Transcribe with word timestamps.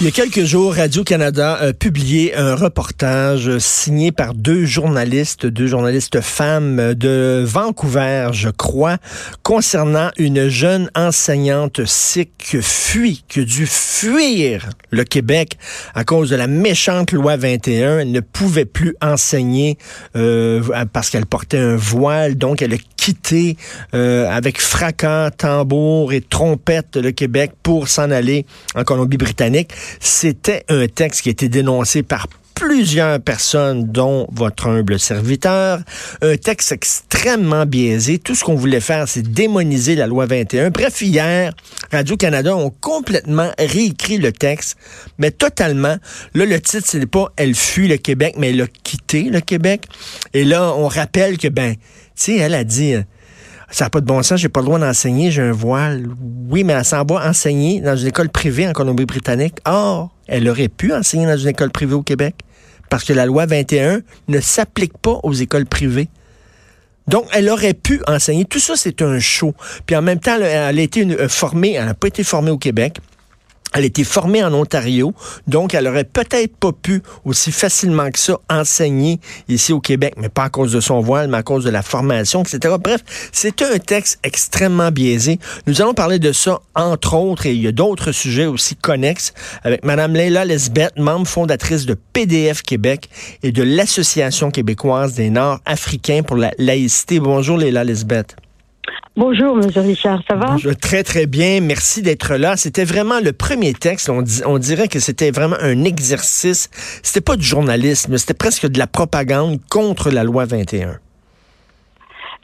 Il 0.00 0.04
y 0.04 0.08
a 0.08 0.12
quelques 0.12 0.44
jours, 0.44 0.74
Radio-Canada 0.74 1.54
a 1.54 1.72
publié 1.72 2.32
un 2.36 2.54
reportage 2.54 3.58
signé 3.58 4.12
par 4.12 4.32
deux 4.32 4.64
journalistes, 4.64 5.44
deux 5.44 5.66
journalistes 5.66 6.20
femmes 6.20 6.94
de 6.94 7.42
Vancouver, 7.44 8.28
je 8.30 8.48
crois, 8.48 8.98
concernant 9.42 10.10
une 10.16 10.48
jeune 10.48 10.88
enseignante 10.94 11.84
sikh 11.84 12.30
qui 12.38 12.62
fuit, 12.62 13.24
qui 13.26 13.40
a 13.40 13.44
dû 13.44 13.66
fuir 13.66 14.68
le 14.90 15.02
Québec 15.02 15.58
à 15.96 16.04
cause 16.04 16.30
de 16.30 16.36
la 16.36 16.46
méchante 16.46 17.10
loi 17.10 17.36
21. 17.36 17.98
Elle 17.98 18.12
ne 18.12 18.20
pouvait 18.20 18.66
plus 18.66 18.94
enseigner 19.02 19.78
euh, 20.14 20.62
parce 20.92 21.10
qu'elle 21.10 21.26
portait 21.26 21.58
un 21.58 21.74
voile, 21.74 22.36
donc 22.36 22.62
elle 22.62 22.74
a 22.74 22.78
quitté 22.98 23.56
euh, 23.94 24.28
avec 24.28 24.60
fracas, 24.60 25.30
tambour 25.30 26.12
et 26.12 26.20
trompette 26.20 26.96
le 26.96 27.12
Québec 27.12 27.52
pour 27.62 27.88
s'en 27.88 28.10
aller 28.10 28.44
en 28.74 28.84
Colombie-Britannique. 28.84 29.70
C'était 30.00 30.64
un 30.68 30.86
texte 30.88 31.22
qui 31.22 31.30
a 31.30 31.32
été 31.32 31.48
dénoncé 31.48 32.02
par 32.02 32.26
plusieurs 32.58 33.20
personnes, 33.20 33.84
dont 33.84 34.26
votre 34.32 34.66
humble 34.66 34.98
serviteur. 34.98 35.80
Un 36.22 36.36
texte 36.36 36.72
extrêmement 36.72 37.66
biaisé. 37.66 38.18
Tout 38.18 38.34
ce 38.34 38.42
qu'on 38.42 38.56
voulait 38.56 38.80
faire, 38.80 39.06
c'est 39.06 39.22
démoniser 39.22 39.94
la 39.94 40.08
loi 40.08 40.26
21. 40.26 40.70
Bref, 40.70 41.00
hier, 41.00 41.52
Radio-Canada 41.92 42.56
ont 42.56 42.70
complètement 42.80 43.52
réécrit 43.58 44.18
le 44.18 44.32
texte, 44.32 44.76
mais 45.18 45.30
totalement. 45.30 45.96
Là, 46.34 46.46
le 46.46 46.60
titre, 46.60 46.88
ce 46.88 46.98
n'est 46.98 47.06
pas 47.06 47.32
Elle 47.36 47.54
fuit 47.54 47.86
le 47.86 47.96
Québec, 47.96 48.34
mais 48.36 48.50
elle 48.50 48.62
a 48.62 48.66
quitté 48.66 49.24
le 49.24 49.40
Québec. 49.40 49.84
Et 50.34 50.44
là, 50.44 50.72
on 50.74 50.88
rappelle 50.88 51.38
que, 51.38 51.48
ben, 51.48 51.76
elle 52.26 52.54
a 52.54 52.64
dit, 52.64 52.94
ça 53.70 53.84
n'a 53.84 53.90
pas 53.90 54.00
de 54.00 54.06
bon 54.06 54.22
sens, 54.22 54.40
j'ai 54.40 54.48
pas 54.48 54.60
le 54.60 54.66
droit 54.66 54.78
d'enseigner, 54.78 55.30
j'ai 55.30 55.42
un 55.42 55.52
voile. 55.52 56.06
Oui, 56.48 56.64
mais 56.64 56.72
elle 56.72 56.84
s'en 56.84 57.04
va 57.04 57.28
enseigner 57.28 57.80
dans 57.80 57.96
une 57.96 58.08
école 58.08 58.28
privée 58.28 58.66
en 58.66 58.72
Colombie-Britannique. 58.72 59.56
Or, 59.64 60.10
elle 60.26 60.48
aurait 60.48 60.68
pu 60.68 60.92
enseigner 60.92 61.26
dans 61.26 61.36
une 61.36 61.48
école 61.48 61.70
privée 61.70 61.94
au 61.94 62.02
Québec 62.02 62.34
parce 62.88 63.04
que 63.04 63.12
la 63.12 63.26
loi 63.26 63.46
21 63.46 64.00
ne 64.28 64.40
s'applique 64.40 64.96
pas 64.98 65.20
aux 65.22 65.32
écoles 65.32 65.66
privées. 65.66 66.08
Donc, 67.06 67.26
elle 67.32 67.48
aurait 67.48 67.74
pu 67.74 68.00
enseigner. 68.06 68.44
Tout 68.44 68.58
ça, 68.58 68.74
c'est 68.76 69.00
un 69.02 69.18
show. 69.18 69.54
Puis 69.86 69.96
en 69.96 70.02
même 70.02 70.20
temps, 70.20 70.36
elle 70.40 70.78
a 70.78 70.82
été 70.82 71.06
formée, 71.28 71.72
elle 71.72 71.86
n'a 71.86 71.94
pas 71.94 72.08
été 72.08 72.22
formée 72.22 72.50
au 72.50 72.58
Québec. 72.58 72.98
Elle 73.74 73.84
était 73.84 74.04
formée 74.04 74.42
en 74.42 74.52
Ontario, 74.54 75.14
donc 75.46 75.74
elle 75.74 75.86
aurait 75.86 76.04
peut-être 76.04 76.56
pas 76.56 76.72
pu 76.72 77.02
aussi 77.24 77.52
facilement 77.52 78.10
que 78.10 78.18
ça 78.18 78.38
enseigner 78.50 79.20
ici 79.48 79.72
au 79.72 79.80
Québec, 79.80 80.14
mais 80.16 80.28
pas 80.28 80.44
à 80.44 80.48
cause 80.48 80.72
de 80.72 80.80
son 80.80 81.00
voile, 81.00 81.28
mais 81.28 81.38
à 81.38 81.42
cause 81.42 81.64
de 81.64 81.70
la 81.70 81.82
formation, 81.82 82.42
etc. 82.42 82.74
Bref, 82.82 83.02
c'est 83.32 83.62
un 83.62 83.78
texte 83.78 84.18
extrêmement 84.22 84.90
biaisé. 84.90 85.38
Nous 85.66 85.82
allons 85.82 85.94
parler 85.94 86.18
de 86.18 86.32
ça, 86.32 86.60
entre 86.74 87.14
autres, 87.14 87.46
et 87.46 87.52
il 87.52 87.62
y 87.62 87.66
a 87.66 87.72
d'autres 87.72 88.12
sujets 88.12 88.46
aussi 88.46 88.76
connexes, 88.76 89.32
avec 89.62 89.84
Mme 89.84 90.14
Leila 90.14 90.44
Lesbeth, 90.44 90.96
membre 90.96 91.26
fondatrice 91.26 91.86
de 91.86 91.96
PDF 92.12 92.62
Québec 92.62 93.08
et 93.42 93.52
de 93.52 93.62
l'Association 93.62 94.50
québécoise 94.50 95.14
des 95.14 95.30
Nord-Africains 95.30 96.22
pour 96.22 96.36
la 96.36 96.52
laïcité. 96.58 97.20
Bonjour 97.20 97.58
Leila 97.58 97.84
Lesbeth. 97.84 98.36
Bonjour, 99.18 99.58
M. 99.58 99.68
Richard, 99.74 100.22
ça 100.30 100.36
va? 100.36 100.54
très, 100.80 101.02
très 101.02 101.26
bien. 101.26 101.60
Merci 101.60 102.02
d'être 102.02 102.36
là. 102.36 102.54
C'était 102.56 102.84
vraiment 102.84 103.18
le 103.18 103.32
premier 103.32 103.72
texte. 103.72 104.08
On, 104.08 104.22
on 104.46 104.58
dirait 104.58 104.86
que 104.86 105.00
c'était 105.00 105.32
vraiment 105.32 105.56
un 105.60 105.82
exercice. 105.82 106.68
C'était 107.02 107.24
pas 107.24 107.34
du 107.34 107.42
journalisme, 107.42 108.16
c'était 108.16 108.38
presque 108.38 108.68
de 108.68 108.78
la 108.78 108.86
propagande 108.86 109.58
contre 109.68 110.10
la 110.10 110.22
loi 110.22 110.44
21. 110.44 111.00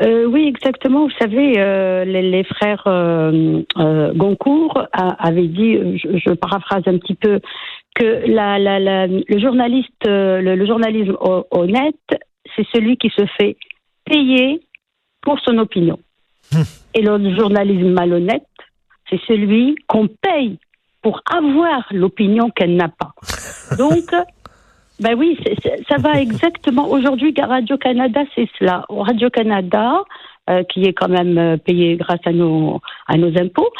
Euh, 0.03 0.25
oui, 0.25 0.49
exactement. 0.49 1.05
Vous 1.05 1.15
savez, 1.21 1.61
euh, 1.61 2.05
les, 2.05 2.43
frères 2.43 2.83
euh, 2.89 3.63
Goncourt 4.17 4.89
avaient 4.93 5.47
dit, 5.47 5.79
je, 5.97 6.35
paraphrase 6.35 6.83
un 6.87 6.99
petit 6.99 7.15
peu, 7.15 7.39
que 7.95 8.27
la, 8.27 8.59
le 8.59 9.39
journaliste, 9.39 9.93
le 10.07 10.67
journalisme 10.67 11.17
honnête, 11.53 11.95
c'est 12.57 12.67
celui 12.75 12.97
qui 12.97 13.11
se 13.17 13.25
fait 13.39 13.57
payer 14.07 14.61
pour 15.23 15.39
son 15.39 15.59
opinion. 15.59 16.01
Et 16.95 17.03
le 17.03 17.35
journalisme 17.37 17.93
malhonnête, 17.93 18.47
c'est 19.11 19.21
celui 19.27 19.77
qu'on 19.87 20.09
paye 20.09 20.59
pour 21.03 21.21
avoir 21.31 21.85
l'opinion 21.91 22.51
qu'elle 22.51 22.77
n'a 22.77 22.89
pas. 22.89 23.13
Donc, 23.79 24.15
ben 25.01 25.19
oui, 25.19 25.39
ça 25.89 25.97
va 25.99 26.21
exactement. 26.21 26.89
Aujourd'hui, 26.89 27.35
Radio-Canada, 27.37 28.23
c'est 28.35 28.49
cela. 28.59 28.85
Radio-Canada, 28.89 30.05
euh, 30.51 30.63
qui 30.63 30.85
est 30.85 30.93
quand 30.93 31.09
même 31.09 31.39
euh, 31.39 31.57
payé 31.57 31.97
grâce 31.97 32.21
à 32.27 32.33
nos, 32.33 32.81
à 33.09 33.17
nos 33.17 33.37
impôts, 33.41 33.71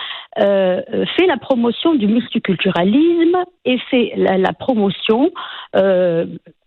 euh, 0.41 0.81
fait 1.15 1.27
la 1.27 1.37
promotion 1.37 1.95
du 1.95 2.07
multiculturalisme 2.07 3.37
et 3.65 3.79
fait 3.91 4.15
la, 4.17 4.53
promotion 4.55 5.31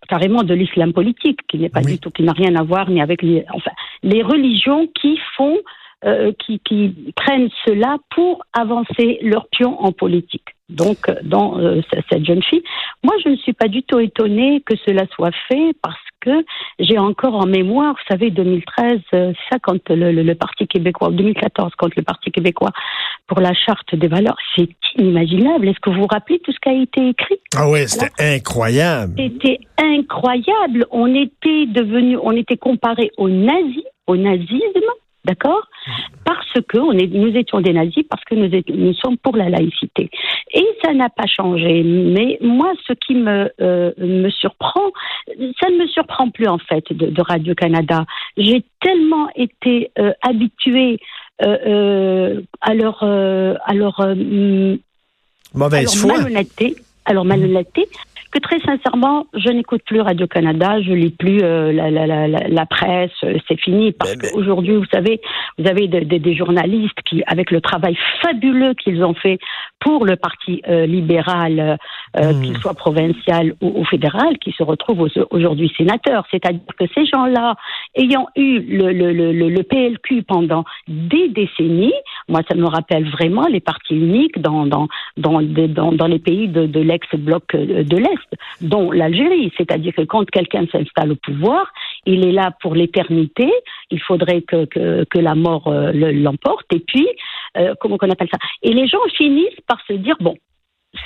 carrément 0.07 0.43
de 0.43 0.53
l'islam 0.53 0.93
politique, 0.93 1.39
qui 1.47 1.57
n'est 1.57 1.69
pas 1.69 1.81
du 1.81 1.99
tout, 1.99 2.11
qui 2.11 2.23
n'a 2.23 2.31
rien 2.31 2.55
à 2.55 2.63
voir 2.63 2.89
ni 2.89 3.01
avec 3.01 3.21
les, 3.21 3.43
enfin, 3.53 3.71
les 4.03 4.21
religions 4.21 4.87
qui 5.01 5.19
font 5.35 5.57
euh, 6.05 6.31
qui, 6.45 6.59
qui, 6.59 7.11
prennent 7.15 7.49
cela 7.65 7.97
pour 8.11 8.43
avancer 8.53 9.17
leur 9.23 9.47
pion 9.47 9.81
en 9.81 9.91
politique. 9.91 10.45
Donc, 10.69 11.09
dans 11.23 11.57
euh, 11.57 11.81
cette 11.91 12.23
jeune 12.23 12.43
fille, 12.43 12.61
moi, 13.03 13.15
je 13.23 13.29
ne 13.29 13.35
suis 13.37 13.53
pas 13.53 13.67
du 13.67 13.81
tout 13.81 13.99
étonnée 13.99 14.61
que 14.63 14.75
cela 14.85 15.05
soit 15.15 15.31
fait 15.47 15.71
parce 15.81 15.97
que 16.19 16.45
j'ai 16.77 16.99
encore 16.99 17.33
en 17.33 17.47
mémoire, 17.47 17.93
vous 17.93 18.13
savez, 18.13 18.29
2013, 18.29 18.99
euh, 19.15 19.33
ça 19.49 19.57
quand 19.59 19.89
le, 19.89 20.11
le, 20.11 20.35
Parti 20.35 20.67
québécois, 20.67 21.09
2014, 21.09 21.71
quand 21.77 21.95
le 21.95 22.03
Parti 22.03 22.29
québécois 22.29 22.71
pour 23.25 23.39
la 23.39 23.55
charte 23.55 23.95
des 23.95 24.07
valeurs, 24.07 24.37
c'est 24.55 24.69
inimaginable. 24.99 25.67
Est-ce 25.67 25.79
que 25.79 25.89
vous 25.89 26.01
vous 26.01 26.07
rappelez 26.07 26.37
tout 26.39 26.51
ce 26.51 26.59
qui 26.59 26.69
a 26.69 26.79
été 26.79 27.09
écrit? 27.09 27.39
Ah 27.55 27.67
oui, 27.69 27.87
c'était 27.87 28.35
incroyable. 28.35 29.13
C'était 29.17 29.59
incroyable. 29.81 30.85
On 30.91 31.07
était 31.15 31.65
devenu, 31.65 32.19
on 32.21 32.33
était 32.33 32.57
comparé 32.57 33.09
aux 33.17 33.29
nazis, 33.29 33.83
au 34.05 34.15
nazisme 34.15 34.91
D'accord? 35.27 35.67
Parce 36.23 36.53
que 36.69 36.77
on 36.77 36.93
est, 36.93 37.07
nous 37.07 37.35
étions 37.35 37.59
des 37.59 37.73
nazis, 37.73 38.05
parce 38.09 38.23
que 38.23 38.35
nous, 38.35 38.49
nous 38.73 38.93
sommes 38.93 39.17
pour 39.17 39.35
la 39.35 39.49
laïcité. 39.49 40.09
Et 40.53 40.65
ça 40.83 40.93
n'a 40.93 41.09
pas 41.09 41.27
changé. 41.27 41.83
Mais 41.83 42.37
moi, 42.41 42.71
ce 42.87 42.93
qui 42.93 43.13
me, 43.13 43.51
euh, 43.61 43.91
me 43.97 44.29
surprend, 44.29 44.89
ça 45.59 45.69
ne 45.69 45.79
me 45.79 45.87
surprend 45.87 46.29
plus 46.29 46.47
en 46.47 46.57
fait 46.57 46.85
de, 46.91 47.21
Radio-Canada. 47.21 48.05
J'ai 48.37 48.63
tellement 48.81 49.27
été 49.35 49.91
euh, 49.99 50.13
habituée 50.21 50.99
euh, 51.43 52.41
à 52.61 52.73
leur, 52.73 53.03
à 53.03 53.73
leur, 53.73 53.99
mauvaise 55.53 55.93
foi. 55.93 56.17
malhonnêteté, 56.17 56.75
alors 57.05 57.25
malhonnêteté, 57.25 57.87
que 58.37 58.41
très 58.41 58.59
sincèrement, 58.59 59.27
je 59.33 59.49
n'écoute 59.49 59.81
plus 59.85 60.01
Radio-Canada, 60.01 60.81
je 60.81 60.91
lis 60.91 61.11
plus 61.11 61.41
euh, 61.41 61.71
la, 61.71 61.89
la, 61.89 62.05
la, 62.05 62.27
la, 62.27 62.65
presse, 62.65 63.11
euh, 63.23 63.37
c'est 63.47 63.59
fini. 63.59 63.91
Parce 63.91 64.15
qu'aujourd'hui, 64.15 64.75
vous 64.75 64.85
savez, 64.91 65.21
vous 65.57 65.67
avez 65.67 65.87
des 65.87 66.35
journalistes 66.35 66.99
qui, 67.05 67.23
avec 67.27 67.51
le 67.51 67.61
travail 67.61 67.97
fabuleux 68.21 68.73
qu'ils 68.73 69.03
ont 69.03 69.13
fait 69.13 69.39
pour 69.79 70.05
le 70.05 70.15
Parti 70.15 70.61
euh, 70.67 70.85
libéral, 70.85 71.77
hmm. 72.15 72.41
qu'il 72.41 72.57
soit 72.57 72.73
provincial 72.73 73.53
ou, 73.61 73.83
fédéral, 73.85 74.37
qui 74.39 74.51
se 74.51 74.63
retrouvent 74.63 75.09
aujourd'hui 75.31 75.71
sénateurs. 75.77 76.25
C'est-à-dire 76.31 76.61
que 76.77 76.85
ces 76.95 77.05
gens-là, 77.05 77.55
ayant 77.95 78.27
eu 78.35 78.59
le, 78.59 78.91
le, 78.91 79.13
le, 79.13 79.31
le, 79.31 79.63
PLQ 79.63 80.23
pendant 80.23 80.63
des 80.87 81.29
décennies, 81.29 81.93
moi, 82.27 82.41
ça 82.49 82.55
me 82.55 82.67
rappelle 82.67 83.09
vraiment 83.09 83.47
les 83.47 83.59
partis 83.59 83.95
uniques 83.95 84.39
dans, 84.39 84.65
dans, 84.65 84.87
dans, 85.17 85.41
dans, 85.41 85.91
dans 85.91 86.07
les 86.07 86.19
pays 86.19 86.47
de, 86.47 86.65
de 86.65 86.79
l'ex-bloc 86.79 87.55
de 87.55 87.97
l'Est 87.97 88.26
dont 88.61 88.91
l'Algérie. 88.91 89.51
C'est-à-dire 89.57 89.93
que 89.93 90.03
quand 90.03 90.29
quelqu'un 90.29 90.65
s'installe 90.71 91.11
au 91.11 91.15
pouvoir, 91.15 91.71
il 92.05 92.25
est 92.25 92.31
là 92.31 92.51
pour 92.61 92.75
l'éternité. 92.75 93.51
Il 93.91 94.01
faudrait 94.01 94.41
que, 94.41 94.65
que, 94.65 95.19
la 95.19 95.35
mort 95.35 95.67
euh, 95.67 95.91
l'emporte. 95.93 96.65
Et 96.73 96.79
puis, 96.79 97.07
euh, 97.57 97.73
comment 97.79 97.97
on 98.01 98.09
appelle 98.09 98.29
ça? 98.31 98.39
Et 98.61 98.73
les 98.73 98.87
gens 98.87 98.99
finissent 99.15 99.61
par 99.67 99.79
se 99.87 99.93
dire 99.93 100.15
bon, 100.19 100.35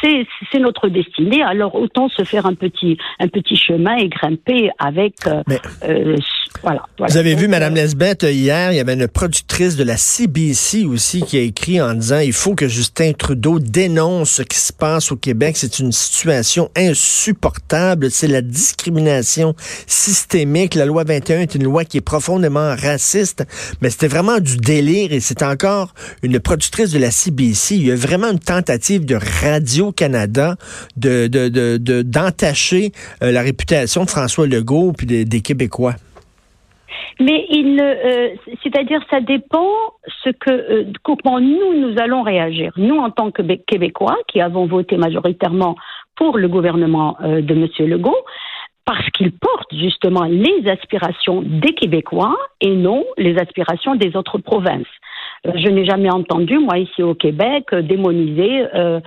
c'est 0.01 0.59
notre 0.59 0.89
destinée. 0.89 1.41
Alors 1.43 1.75
autant 1.75 2.09
se 2.09 2.23
faire 2.23 2.45
un 2.45 2.55
petit 2.55 2.97
un 3.19 3.27
petit 3.27 3.55
chemin 3.55 3.95
et 3.97 4.09
grimper 4.09 4.69
avec 4.79 5.15
euh, 5.27 5.43
euh, 5.83 6.15
voilà, 6.63 6.83
Vous 6.99 7.17
avez 7.17 7.33
vu 7.33 7.47
Madame 7.47 7.75
Lesbeth 7.75 8.23
hier, 8.23 8.71
il 8.71 8.75
y 8.75 8.79
avait 8.79 8.93
une 8.93 9.07
productrice 9.07 9.75
de 9.77 9.83
la 9.83 9.97
CBC 9.97 10.85
aussi 10.85 11.21
qui 11.21 11.37
a 11.37 11.41
écrit 11.41 11.81
en 11.81 11.93
disant 11.93 12.19
il 12.19 12.33
faut 12.33 12.55
que 12.55 12.67
Justin 12.67 13.13
Trudeau 13.13 13.59
dénonce 13.59 14.31
ce 14.31 14.43
qui 14.43 14.57
se 14.57 14.73
passe 14.73 15.11
au 15.11 15.15
Québec. 15.15 15.57
C'est 15.57 15.79
une 15.79 15.91
situation 15.91 16.69
insupportable. 16.75 18.11
C'est 18.11 18.27
la 18.27 18.41
discrimination 18.41 19.55
systémique. 19.87 20.75
La 20.75 20.85
loi 20.85 21.03
21 21.03 21.41
est 21.41 21.55
une 21.55 21.63
loi 21.63 21.85
qui 21.85 21.97
est 21.97 22.01
profondément 22.01 22.75
raciste. 22.75 23.45
Mais 23.81 23.89
c'était 23.89 24.07
vraiment 24.07 24.39
du 24.39 24.57
délire 24.57 25.13
et 25.13 25.19
c'est 25.19 25.41
encore 25.43 25.93
une 26.21 26.39
productrice 26.39 26.91
de 26.91 26.99
la 26.99 27.11
CBC. 27.11 27.75
Il 27.75 27.87
y 27.87 27.91
a 27.91 27.95
vraiment 27.95 28.31
une 28.31 28.39
tentative 28.39 29.05
de 29.05 29.15
radio 29.15 29.70
canada 29.91 30.55
de, 30.97 31.27
d'entacher 32.01 32.91
euh, 33.23 33.31
la 33.31 33.41
réputation 33.41 34.03
de 34.03 34.09
François 34.09 34.47
Legault 34.47 34.93
puis 34.97 35.05
des, 35.05 35.41
Québécois? 35.41 35.95
Mais 37.19 37.45
il 37.49 37.79
euh, 37.79 38.29
c'est-à-dire, 38.63 39.01
ça 39.09 39.21
dépend 39.21 39.67
ce 40.23 40.29
que, 40.29 40.49
euh, 40.49 40.85
comment 41.03 41.39
nous 41.39 41.79
nous 41.79 41.95
allons 41.99 42.23
réagir. 42.23 42.73
Nous, 42.77 42.97
en 42.97 43.11
tant 43.11 43.31
que 43.31 43.41
Québécois, 43.41 44.17
qui 44.27 44.41
avons 44.41 44.65
voté 44.65 44.97
majoritairement 44.97 45.75
pour 46.15 46.37
le 46.37 46.47
gouvernement 46.47 47.17
de 47.21 47.53
M. 47.53 47.67
Legault 47.87 48.25
parce 48.85 49.09
qu'il 49.11 49.31
porte 49.31 49.73
justement 49.73 50.23
les 50.23 50.67
aspirations 50.67 51.41
des 51.41 51.73
Québécois 51.73 52.35
et 52.59 52.75
non 52.75 53.05
les 53.17 53.37
aspirations 53.37 53.95
des 53.95 54.15
autres 54.15 54.39
provinces. 54.39 54.87
Euh, 55.47 55.51
je 55.55 55.69
n'ai 55.69 55.85
jamais 55.85 56.11
entendu, 56.11 56.59
moi, 56.59 56.77
ici 56.77 57.01
au 57.01 57.15
Québec, 57.15 57.65
euh, 57.73 57.81
démoniser 57.81 58.63
euh, 58.75 58.99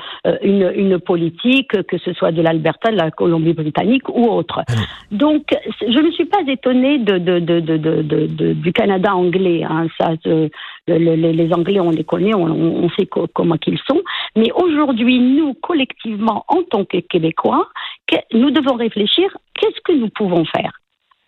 une, 0.42 0.72
une, 0.74 0.98
politique, 0.98 1.70
que 1.86 1.98
ce 1.98 2.12
soit 2.12 2.32
de 2.32 2.42
l'Alberta, 2.42 2.90
de 2.90 2.96
la 2.96 3.10
Colombie-Britannique 3.12 4.08
ou 4.08 4.24
autre. 4.24 4.62
Ah 4.66 4.72
Donc, 5.12 5.42
je 5.80 5.98
ne 5.98 6.10
suis 6.10 6.24
pas 6.24 6.40
étonnée 6.48 6.98
de, 6.98 7.18
de, 7.18 7.38
de, 7.38 8.52
du 8.52 8.72
Canada 8.72 9.14
anglais. 9.14 9.62
Hein. 9.62 9.86
Ça, 9.98 10.14
les 10.88 11.52
Anglais, 11.52 11.80
on 11.80 11.90
les 11.90 12.04
connaît, 12.04 12.34
on, 12.34 12.46
on 12.46 12.90
sait 12.90 13.06
comment 13.06 13.56
qu'ils 13.56 13.78
sont. 13.86 14.02
Mais 14.36 14.50
aujourd'hui, 14.52 15.20
nous, 15.20 15.54
collectivement, 15.54 16.44
en 16.48 16.62
tant 16.64 16.84
que 16.84 16.98
Québécois, 16.98 17.68
nous 18.32 18.50
devons 18.50 18.74
réfléchir 18.74 19.36
qu'est-ce 19.54 19.80
que 19.84 19.92
nous 19.92 20.08
pouvons 20.08 20.44
faire? 20.44 20.72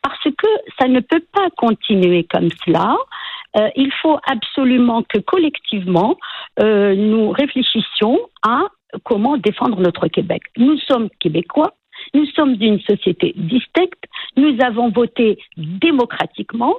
Parce 0.03 0.23
que 0.25 0.49
ça 0.79 0.89
ne 0.89 1.01
peut 1.01 1.23
pas 1.33 1.49
continuer 1.57 2.25
comme 2.25 2.49
cela. 2.65 2.97
Euh, 3.57 3.69
il 3.77 3.91
faut 4.03 4.19
absolument 4.27 5.03
que 5.03 5.19
collectivement, 5.19 6.17
euh, 6.61 6.95
nous 6.95 7.31
réfléchissions 7.31 8.19
à 8.43 8.65
comment 9.05 9.37
défendre 9.37 9.81
notre 9.81 10.09
Québec. 10.09 10.43
Nous 10.57 10.79
sommes 10.79 11.09
québécois, 11.21 11.75
nous 12.15 12.27
sommes 12.27 12.57
d'une 12.57 12.81
société 12.81 13.33
distincte, 13.37 14.05
nous 14.37 14.57
avons 14.61 14.91
voté 14.91 15.39
démocratiquement 15.57 16.75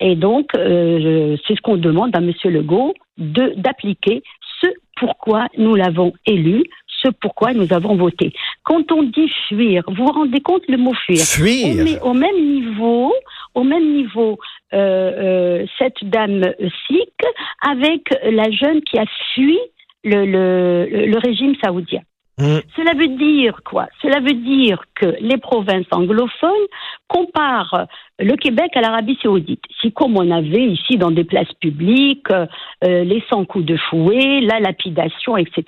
et 0.00 0.16
donc 0.16 0.54
euh, 0.56 1.36
c'est 1.46 1.54
ce 1.56 1.60
qu'on 1.60 1.76
demande 1.76 2.16
à 2.16 2.20
M. 2.20 2.32
Legault 2.44 2.94
d'appliquer 3.18 4.22
ce 4.60 4.68
pourquoi 4.96 5.46
nous 5.58 5.74
l'avons 5.74 6.12
élu, 6.26 6.64
ce 7.02 7.08
pourquoi 7.20 7.52
nous 7.52 7.72
avons 7.72 7.96
voté. 7.96 8.32
Quand 8.62 8.90
on 8.92 9.02
dit 9.02 9.30
fuir, 9.48 9.82
vous 9.88 10.04
vous 10.04 10.12
rendez 10.12 10.40
compte 10.40 10.62
le 10.68 10.76
mot 10.76 10.94
fuir? 10.94 11.18
Fuir. 11.18 11.74
On 11.74 11.84
met 11.84 12.00
au 12.00 12.14
même 12.14 12.44
niveau, 12.44 13.12
au 13.54 13.64
même 13.64 13.92
niveau 13.92 14.38
cette 14.72 16.02
dame 16.02 16.54
sikh 16.86 17.22
avec 17.60 18.02
la 18.24 18.50
jeune 18.50 18.80
qui 18.82 18.98
a 18.98 19.04
fui 19.34 19.58
le, 20.04 20.24
le, 20.24 21.06
le 21.06 21.18
régime 21.18 21.54
saoudien. 21.62 22.00
Mm. 22.38 22.58
Cela 22.76 22.94
veut 22.94 23.16
dire 23.16 23.60
quoi? 23.64 23.88
Cela 24.00 24.20
veut 24.20 24.32
dire 24.32 24.82
que 24.94 25.14
les 25.20 25.36
provinces 25.36 25.86
anglophones 25.90 26.66
comparent 27.08 27.86
le 28.22 28.36
Québec 28.36 28.70
à 28.74 28.80
l'Arabie 28.80 29.18
saoudite. 29.22 29.60
Si 29.80 29.92
comme 29.92 30.16
on 30.16 30.30
avait 30.30 30.64
ici 30.64 30.96
dans 30.96 31.10
des 31.10 31.24
places 31.24 31.52
publiques 31.60 32.30
euh, 32.30 33.04
les 33.04 33.22
100 33.30 33.44
coups 33.46 33.64
de 33.64 33.76
fouet, 33.90 34.40
la 34.40 34.60
lapidation, 34.60 35.36
etc. 35.36 35.62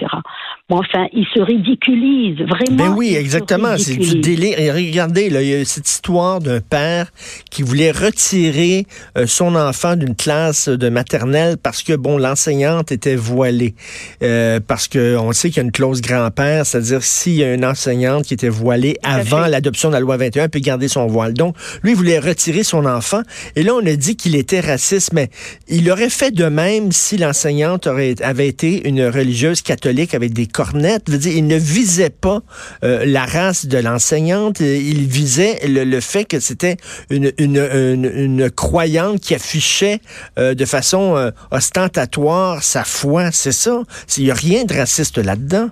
Bon, 0.68 0.78
enfin, 0.78 1.06
ils 1.12 1.26
se 1.34 1.40
ridiculisent 1.40 2.40
vraiment. 2.40 2.76
Ben 2.76 2.94
oui, 2.96 3.14
exactement. 3.16 3.76
C'est 3.76 3.96
du 3.96 4.20
délire. 4.20 4.58
Et 4.58 4.70
regardez, 4.70 5.30
là, 5.30 5.42
il 5.42 5.48
y 5.48 5.54
a 5.54 5.64
cette 5.64 5.88
histoire 5.88 6.40
d'un 6.40 6.60
père 6.60 7.06
qui 7.50 7.62
voulait 7.62 7.90
retirer 7.90 8.86
euh, 9.18 9.26
son 9.26 9.56
enfant 9.56 9.96
d'une 9.96 10.14
classe 10.14 10.68
de 10.68 10.88
maternelle 10.88 11.56
parce 11.62 11.82
que, 11.82 11.94
bon, 11.94 12.18
l'enseignante 12.18 12.92
était 12.92 13.16
voilée. 13.16 13.74
Euh, 14.22 14.60
parce 14.66 14.88
qu'on 14.88 15.32
sait 15.32 15.48
qu'il 15.48 15.58
y 15.58 15.60
a 15.60 15.64
une 15.64 15.72
clause 15.72 16.00
grand-père, 16.00 16.66
c'est-à-dire 16.66 17.02
s'il 17.02 17.34
y 17.34 17.44
a 17.44 17.52
une 17.52 17.64
enseignante 17.64 18.24
qui 18.24 18.34
était 18.34 18.48
voilée 18.48 18.96
avant 19.02 19.46
l'adoption 19.46 19.88
de 19.88 19.94
la 19.94 20.00
loi 20.00 20.16
21, 20.16 20.44
elle 20.44 20.50
peut 20.50 20.58
garder 20.60 20.88
son 20.88 21.06
voile. 21.06 21.34
Donc, 21.34 21.56
lui, 21.82 21.92
il 21.92 21.96
voulait 21.96 22.18
retirer 22.18 22.43
son 22.62 22.86
enfant. 22.86 23.22
Et 23.56 23.62
là, 23.62 23.74
on 23.74 23.86
a 23.86 23.96
dit 23.96 24.16
qu'il 24.16 24.36
était 24.36 24.60
raciste, 24.60 25.12
mais 25.12 25.30
il 25.68 25.90
aurait 25.90 26.10
fait 26.10 26.30
de 26.30 26.44
même 26.44 26.92
si 26.92 27.16
l'enseignante 27.16 27.86
avait 27.86 28.48
été 28.48 28.86
une 28.88 29.06
religieuse 29.06 29.62
catholique 29.62 30.14
avec 30.14 30.32
des 30.32 30.46
cornettes. 30.46 31.10
Dire, 31.10 31.32
il 31.32 31.46
ne 31.46 31.56
visait 31.56 32.10
pas 32.10 32.42
euh, 32.84 33.04
la 33.06 33.24
race 33.24 33.66
de 33.66 33.78
l'enseignante, 33.78 34.60
il 34.60 35.06
visait 35.06 35.60
le, 35.66 36.00
fait 36.00 36.24
que 36.24 36.40
c'était 36.40 36.76
une, 37.10 37.32
une, 37.38 38.50
croyante 38.50 39.20
qui 39.20 39.34
affichait 39.34 40.00
euh, 40.38 40.54
de 40.54 40.64
façon 40.64 41.16
euh, 41.16 41.30
ostentatoire 41.50 42.62
sa 42.62 42.84
foi. 42.84 43.30
C'est 43.32 43.52
ça. 43.52 43.82
Il 44.16 44.24
n'y 44.24 44.30
a 44.30 44.34
rien 44.34 44.64
de 44.64 44.74
raciste 44.74 45.18
là-dedans. 45.18 45.70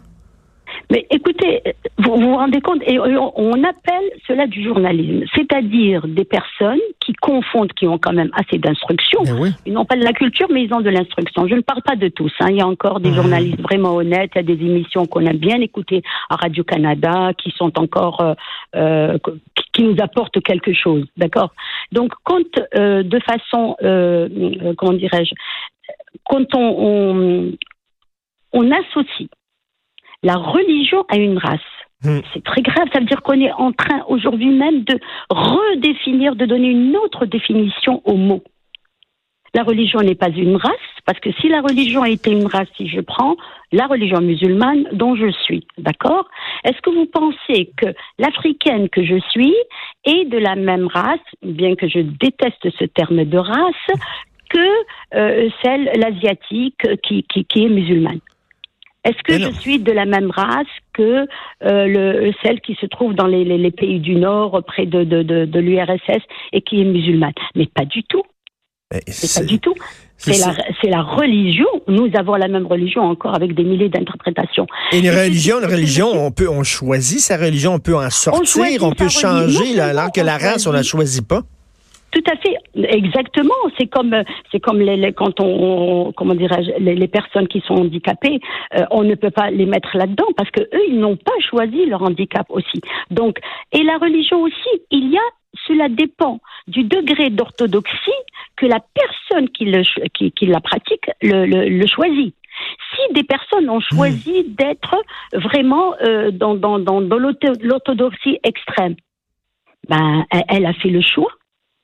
Mais 0.91 1.07
écoutez, 1.11 1.63
vous 1.99 2.17
vous 2.17 2.37
rendez 2.37 2.61
compte, 2.61 2.83
et 2.87 2.99
on 2.99 3.65
appelle 3.65 4.11
cela 4.27 4.47
du 4.47 4.63
journalisme, 4.63 5.25
c'est-à-dire 5.35 6.07
des 6.07 6.25
personnes 6.25 6.81
qui 7.01 7.13
confondent, 7.15 7.73
qui 7.73 7.87
ont 7.87 7.99
quand 7.99 8.13
même 8.13 8.31
assez 8.35 8.59
d'instruction. 8.59 9.23
Ils 9.67 9.73
n'ont 9.73 9.85
pas 9.85 9.97
de 9.97 10.05
la 10.05 10.13
culture, 10.13 10.49
mais 10.51 10.65
ils 10.65 10.75
ont 10.75 10.81
de 10.81 10.91
l'instruction. 10.91 11.47
Je 11.47 11.55
ne 11.55 11.61
parle 11.61 11.83
pas 11.83 11.97
de 11.97 12.09
tous. 12.09 12.33
Hein. 12.41 12.49
Il 12.51 12.57
y 12.57 12.61
a 12.61 12.67
encore 12.67 13.01
des 13.01 13.11
mmh. 13.11 13.15
journalistes 13.15 13.61
vraiment 13.61 13.95
honnêtes, 13.95 14.33
il 14.35 14.39
y 14.39 14.41
a 14.41 14.57
des 14.57 14.65
émissions 14.65 15.07
qu'on 15.07 15.25
aime 15.27 15.39
bien 15.39 15.61
écouter 15.61 16.03
à 16.29 16.37
Radio-Canada, 16.37 17.33
qui 17.39 17.51
sont 17.57 17.79
encore, 17.79 18.21
euh, 18.21 18.35
euh, 18.77 19.19
qui 19.73 19.83
nous 19.83 19.97
apportent 20.01 20.41
quelque 20.43 20.73
chose, 20.73 21.07
d'accord? 21.17 21.55
Donc, 21.93 22.13
quand 22.25 22.43
euh, 22.75 23.03
de 23.03 23.19
façon, 23.21 23.77
comment 24.77 24.93
dirais-je, 24.93 25.35
quand 26.25 26.55
on, 26.55 27.53
on 28.53 28.71
associe 28.71 29.29
la 30.23 30.37
religion 30.37 31.05
à 31.09 31.17
une 31.17 31.39
race. 31.39 31.61
Hmm. 32.05 32.21
C'est 32.33 32.43
très 32.43 32.63
grave, 32.63 32.89
ça 32.93 32.99
veut 32.99 33.07
dire 33.07 33.23
qu'on 33.23 33.41
est 33.41 33.53
en 33.53 33.73
train 33.73 34.03
aujourd'hui 34.09 34.49
même 34.49 34.83
de 34.85 34.99
redéfinir, 35.31 36.35
de 36.35 36.47
donner 36.47 36.69
une 36.69 36.97
autre 36.97 37.27
définition 37.27 38.03
au 38.05 38.15
mot. 38.15 38.43
La 39.55 39.65
religion 39.65 40.01
n'est 40.01 40.15
pas 40.15 40.31
une 40.31 40.57
race, 40.57 40.73
parce 41.05 41.21
que 41.21 41.31
si 41.33 41.49
la 41.49 41.61
religion 41.61 42.07
était 42.07 42.33
une 42.33 42.47
race, 42.47 42.69
si 42.77 42.89
je 42.89 43.01
prends 43.01 43.37
la 43.71 43.87
religion 43.87 44.21
musulmane 44.23 44.89
dont 44.93 45.15
je 45.15 45.31
suis, 45.31 45.67
d'accord? 45.77 46.27
Est-ce 46.65 46.81
que 46.81 46.89
vous 46.89 47.05
pensez 47.05 47.71
que 47.77 47.87
l'africaine 48.19 48.89
que 48.89 49.05
je 49.05 49.21
suis 49.31 49.55
est 50.05 50.25
de 50.25 50.39
la 50.39 50.57
même 50.57 50.87
race, 50.87 51.21
bien 51.43 51.75
que 51.75 51.87
je 51.87 51.99
déteste 51.99 52.71
ce 52.79 52.85
terme 52.85 53.25
de 53.25 53.39
race, 53.39 53.99
que 54.49 54.69
euh, 55.15 55.51
celle, 55.63 55.91
l'asiatique, 55.97 56.87
qui, 57.03 57.23
qui, 57.25 57.45
qui 57.45 57.65
est 57.65 57.69
musulmane? 57.69 58.21
Est-ce 59.05 59.23
que 59.25 59.39
je 59.39 59.51
suis 59.59 59.79
de 59.79 59.93
la 59.93 60.05
même 60.05 60.31
race 60.31 60.67
que 60.93 61.27
euh, 61.65 61.87
le, 61.87 62.33
celle 62.43 62.61
qui 62.61 62.77
se 62.81 62.87
trouve 62.87 63.15
dans 63.15 63.27
les, 63.27 63.45
les, 63.45 63.71
pays 63.71 63.99
du 63.99 64.15
Nord, 64.15 64.63
près 64.65 64.87
de, 64.87 65.03
de, 65.03 65.23
de, 65.23 65.45
de 65.45 65.59
l'URSS, 65.59 66.23
et 66.53 66.63
qui 66.63 66.81
est 66.81 66.85
musulmane? 66.85 67.33
Mais 67.57 67.67
pas 67.67 67.85
du 67.85 68.05
tout. 68.05 68.23
C'est 69.09 69.41
pas 69.41 69.47
du 69.47 69.59
tout. 69.59 69.75
C'est 70.19 70.39
la, 70.39 70.55
la, 70.85 71.03
religion. 71.03 71.67
Nous 71.89 72.09
avons 72.15 72.37
la 72.37 72.47
même 72.47 72.67
religion 72.67 73.03
encore 73.03 73.35
avec 73.35 73.55
des 73.55 73.65
milliers 73.65 73.89
d'interprétations. 73.89 74.67
Et 74.93 74.99
une 74.99 75.11
religion, 75.11 75.59
une 75.59 75.67
religion, 75.67 76.09
on 76.13 76.31
peut, 76.31 76.49
on 76.49 76.63
choisit 76.63 77.19
sa 77.19 77.37
religion, 77.37 77.75
on 77.75 77.79
peut 77.81 77.97
en 77.97 78.11
sortir, 78.11 78.83
on, 78.83 78.93
peut 78.93 79.09
changer, 79.09 79.81
alors 79.81 80.13
que 80.13 80.21
la 80.21 80.39
race, 80.39 80.67
on 80.67 80.73
la 80.73 80.85
choisit 80.85 81.27
pas. 81.27 81.43
Tout 82.13 82.23
à 82.31 82.37
fait, 82.37 82.57
exactement. 82.95 83.55
C'est 83.79 83.87
comme 83.87 84.15
c'est 84.51 84.61
comme 84.61 84.81
les, 84.81 85.13
quand 85.15 85.41
on, 85.41 86.13
comment 86.13 86.35
dirais-je 86.35 86.73
les, 86.79 87.09
personnes 87.09 87.49
qui 87.49 87.61
sont 87.67 87.75
handicapées, 87.75 88.39
euh, 88.79 88.85
on 88.91 89.03
ne 89.03 89.15
peut 89.15 89.31
pas 89.31 89.51
les 89.51 89.65
mettre 89.65 89.97
là-dedans 89.97 90.27
parce 90.37 90.51
que 90.51 90.61
eux 90.61 90.85
ils 90.89 91.01
n'ont 91.01 91.17
pas 91.17 91.33
choisi 91.41 91.87
leur 91.87 92.03
handicap 92.03 92.47
aussi. 92.51 92.83
Donc 93.11 93.39
et 93.73 93.83
la 93.83 93.97
religion 93.97 94.43
aussi, 94.43 94.69
il 94.91 95.11
y 95.11 95.17
a 95.17 95.23
cela 95.67 95.89
dépend 95.89 96.41
du 96.67 96.85
degré 96.85 97.31
d'orthodoxie 97.31 98.11
que 98.57 98.67
la 98.67 98.81
personne 98.95 99.49
qui, 99.51 99.67
le, 99.67 99.83
qui, 100.15 100.33
qui 100.33 100.47
la 100.47 100.61
pratique 100.61 101.11
le, 101.23 101.47
le, 101.47 101.87
choisit. 101.87 102.35
Si 102.95 103.15
des 103.15 103.25
personnes 103.25 103.69
ont 103.71 103.81
choisi 103.81 104.45
hmm. 104.45 104.55
d'être 104.55 104.97
vraiment 105.35 105.95
euh, 106.03 106.31
dans, 106.31 106.55
dans, 106.55 106.79
dans, 106.79 107.01
dans 107.01 107.19
l'orthodoxie 107.19 108.39
extrême, 108.45 108.97
ben, 109.89 110.25
elle 110.49 110.67
a 110.67 110.73
fait 110.75 110.91
le 110.91 111.01
choix 111.01 111.33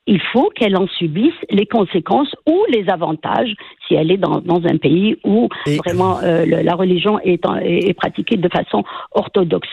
il 0.08 0.20
faut 0.32 0.50
qu'elle 0.54 0.76
en 0.76 0.88
subisse 0.88 1.34
les 1.50 1.66
conséquences 1.66 2.34
ou 2.46 2.64
les 2.70 2.88
avantages 2.88 3.54
si 3.86 3.94
elle 3.94 4.10
est 4.10 4.16
dans, 4.16 4.42
un 4.48 4.78
pays 4.78 5.16
où 5.22 5.48
vraiment 5.84 6.18
euh, 6.22 6.44
la 6.46 6.74
religion 6.74 7.20
est, 7.20 7.44
est, 7.62 7.94
pratiquée 7.94 8.36
de 8.36 8.48
façon 8.48 8.82
orthodoxe. 9.12 9.68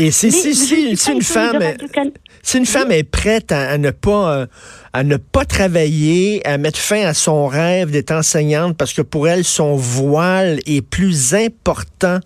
Et 0.00 0.12
si, 0.12 0.30
si, 0.30 0.54
si, 0.54 1.12
une 1.12 1.22
femme, 1.22 1.58
si 2.42 2.58
une 2.58 2.66
femme 2.66 2.92
est 2.92 3.02
prête 3.02 3.50
à, 3.50 3.76
ne 3.78 3.90
pas, 3.90 4.32
euh, 4.32 4.46
à 4.92 5.02
ne 5.02 5.16
pas 5.16 5.44
travailler, 5.44 6.40
à 6.46 6.56
mettre 6.56 6.78
fin 6.78 7.04
à 7.04 7.14
son 7.14 7.48
rêve 7.48 7.90
d'être 7.90 8.12
enseignante 8.12 8.76
parce 8.76 8.92
que 8.92 9.02
pour 9.02 9.26
elle, 9.26 9.42
son 9.42 9.74
voile 9.74 10.60
est 10.66 10.88
plus 10.88 11.34
important 11.34 12.20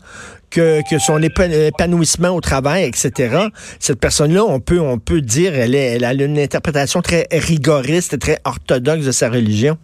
que, 0.50 0.86
que 0.90 0.98
son 0.98 1.22
épanouissement 1.22 2.36
au 2.36 2.42
travail, 2.42 2.84
etc. 2.84 3.46
Cette 3.78 4.00
personne-là, 4.00 4.44
on 4.44 4.60
peut, 4.60 4.78
on 4.78 4.98
peut 4.98 5.22
dire, 5.22 5.54
elle, 5.54 5.74
est, 5.74 5.96
elle 5.96 6.04
a 6.04 6.12
une 6.12 6.38
interprétation 6.38 7.00
très 7.00 7.26
rigoriste 7.32 8.12
et 8.12 8.18
très 8.18 8.36
orthodoxe 8.44 9.06
de 9.06 9.12
sa 9.12 9.30
religion. 9.30 9.78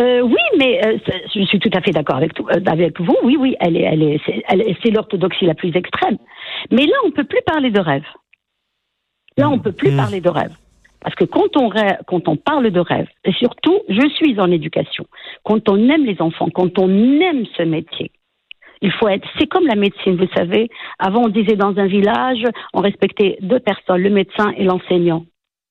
Euh, 0.00 0.20
oui, 0.22 0.40
mais 0.56 0.80
euh, 0.84 0.96
je 1.34 1.42
suis 1.44 1.58
tout 1.58 1.70
à 1.74 1.80
fait 1.82 1.90
d'accord 1.90 2.16
avec, 2.16 2.32
euh, 2.40 2.60
avec 2.66 2.98
vous. 3.00 3.16
Oui, 3.22 3.36
oui, 3.38 3.56
elle 3.60 3.76
est, 3.76 3.82
elle 3.82 4.02
est, 4.62 4.76
c'est 4.82 4.90
l'orthodoxie 4.90 5.44
la 5.44 5.54
plus 5.54 5.74
extrême. 5.76 6.16
Mais 6.70 6.86
là, 6.86 6.96
on 7.04 7.10
peut 7.10 7.24
plus 7.24 7.42
parler 7.46 7.70
de 7.70 7.80
rêve. 7.80 8.04
Là, 9.36 9.48
on 9.48 9.58
peut 9.58 9.72
plus 9.72 9.92
mmh. 9.92 9.96
parler 9.96 10.20
de 10.20 10.28
rêve. 10.28 10.54
Parce 11.00 11.14
que 11.14 11.24
quand 11.24 11.56
on, 11.56 11.70
quand 12.06 12.28
on 12.28 12.36
parle 12.36 12.70
de 12.70 12.80
rêve, 12.80 13.08
et 13.24 13.32
surtout, 13.32 13.78
je 13.88 14.06
suis 14.16 14.38
en 14.38 14.50
éducation, 14.50 15.06
quand 15.44 15.68
on 15.68 15.88
aime 15.88 16.04
les 16.04 16.20
enfants, 16.20 16.50
quand 16.52 16.78
on 16.78 16.88
aime 17.20 17.46
ce 17.56 17.62
métier, 17.62 18.10
Il 18.82 18.92
faut 18.92 19.08
être. 19.08 19.28
C'est 19.38 19.46
comme 19.46 19.66
la 19.66 19.76
médecine, 19.76 20.16
vous 20.16 20.28
savez. 20.34 20.68
Avant, 20.98 21.24
on 21.24 21.28
disait 21.28 21.56
dans 21.56 21.76
un 21.78 21.86
village, 21.86 22.42
on 22.72 22.80
respectait 22.80 23.36
deux 23.42 23.60
personnes, 23.60 24.02
le 24.02 24.10
médecin 24.10 24.52
et 24.56 24.64
l'enseignant. 24.64 25.24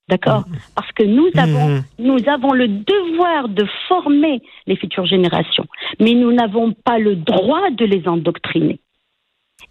D'accord? 0.08 0.44
Mmh. 0.48 0.56
Parce 0.76 0.92
que 0.94 1.04
nous 1.04 1.30
avons, 1.38 1.70
mmh. 1.70 1.84
nous 2.00 2.30
avons 2.30 2.54
le 2.54 2.68
devoir 2.68 3.50
de 3.50 3.66
former 3.88 4.42
les 4.66 4.76
futures 4.76 5.06
générations, 5.06 5.66
mais 6.00 6.14
nous 6.14 6.32
n'avons 6.32 6.74
pas 6.74 6.98
le 6.98 7.16
droit 7.16 7.70
de 7.72 7.86
les 7.86 8.08
endoctriner. 8.08 8.80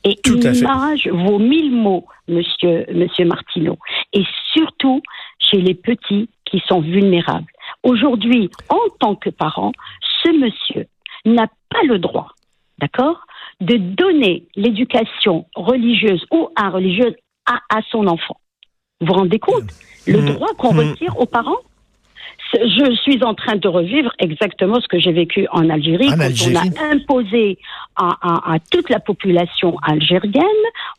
Et 0.04 0.18
une 0.26 0.54
image 0.54 1.08
vaut 1.08 1.38
mille 1.38 1.72
mots, 1.74 2.06
monsieur, 2.28 2.86
monsieur 2.92 3.24
Martineau. 3.24 3.78
Et 4.12 4.24
surtout 4.52 5.02
chez 5.38 5.60
les 5.60 5.74
petits 5.74 6.28
qui 6.44 6.62
sont 6.66 6.80
vulnérables. 6.80 7.50
Aujourd'hui, 7.82 8.50
en 8.68 8.80
tant 9.00 9.14
que 9.14 9.30
parent, 9.30 9.72
ce 10.22 10.30
monsieur 10.30 10.86
n'a 11.24 11.46
pas 11.68 11.82
le 11.84 11.98
droit, 11.98 12.28
d'accord, 12.78 13.24
de 13.60 13.76
donner 13.76 14.46
l'éducation 14.56 15.46
religieuse 15.54 16.24
ou 16.30 16.48
religieuse 16.56 17.14
à, 17.46 17.58
à 17.70 17.80
son 17.90 18.06
enfant. 18.06 18.38
Vous 19.00 19.08
vous 19.08 19.12
rendez 19.14 19.38
compte? 19.38 19.70
Le 20.06 20.20
droit 20.32 20.54
qu'on 20.56 20.74
mmh. 20.74 20.78
retire 20.78 21.18
aux 21.18 21.26
parents? 21.26 21.58
Je 22.52 22.96
suis 23.02 23.22
en 23.22 23.34
train 23.34 23.56
de 23.56 23.68
revivre 23.68 24.10
exactement 24.18 24.80
ce 24.80 24.88
que 24.88 24.98
j'ai 24.98 25.12
vécu 25.12 25.46
en 25.50 25.68
Algérie, 25.68 26.08
quand 26.08 26.50
on 26.50 26.56
a 26.56 26.92
imposé 26.92 27.58
à, 27.96 28.56
toute 28.70 28.88
la 28.90 29.00
population 29.00 29.76
algérienne, 29.82 30.42